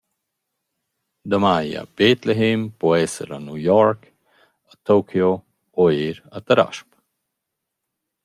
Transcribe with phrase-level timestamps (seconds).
[1.33, 4.09] Damaja, Betlehem po esser a New York,
[4.71, 5.29] a Tokio
[5.83, 6.89] o eir a Tarasp.